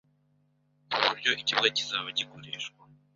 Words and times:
ku 0.91 0.99
buryo 1.09 1.29
ikibuga 1.41 1.69
kizaba 1.77 2.07
gikoreshwa 2.17 2.81